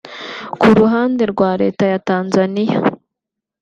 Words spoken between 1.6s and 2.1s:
Leta ya